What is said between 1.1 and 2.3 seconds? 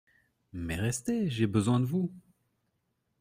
j’ai besoin de vous…